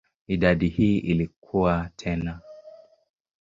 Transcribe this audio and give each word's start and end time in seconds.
Idadi 0.27 0.67
hii 0.69 0.97
ilikua 0.97 1.89
tena. 1.95 2.39